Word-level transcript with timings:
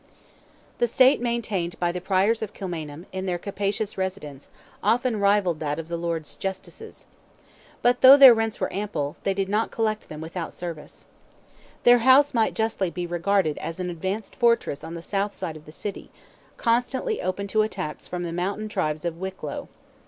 The 0.79 0.87
state 0.87 1.21
maintained 1.21 1.79
by 1.79 1.91
the 1.91 2.01
Priors 2.01 2.41
of 2.41 2.55
Kilmainham, 2.55 3.05
in 3.11 3.27
their 3.27 3.37
capacious 3.37 3.99
residence, 3.99 4.49
often 4.81 5.19
rivalled 5.19 5.59
that 5.59 5.77
of 5.77 5.89
the 5.89 5.95
Lords 5.95 6.35
Justices. 6.35 7.05
But 7.83 8.01
though 8.01 8.17
their 8.17 8.33
rents 8.33 8.59
were 8.59 8.73
ample, 8.73 9.15
they 9.21 9.35
did 9.35 9.47
not 9.47 9.69
collect 9.69 10.09
them 10.09 10.19
without 10.19 10.53
service. 10.53 11.05
Their 11.83 11.99
house 11.99 12.33
might 12.33 12.55
justly 12.55 12.89
be 12.89 13.05
regarded 13.05 13.59
as 13.59 13.79
an 13.79 13.91
advanced 13.91 14.35
fortress 14.35 14.83
on 14.83 14.95
the 14.95 15.03
south 15.03 15.35
side 15.35 15.55
of 15.55 15.65
the 15.67 15.71
city, 15.71 16.09
constantly 16.57 17.21
open 17.21 17.45
to 17.49 17.61
attacks 17.61 18.07
from 18.07 18.23
the 18.23 18.33
mountain 18.33 18.69
tribes 18.69 19.05
of 19.05 19.17
Wicklow. 19.19 19.67